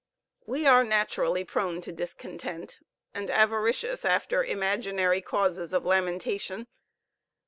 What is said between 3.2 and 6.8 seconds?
avaricious after imaginary causes of lamentation.